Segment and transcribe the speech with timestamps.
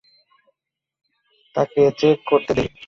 [1.55, 2.65] তাকে চেক করতে দে।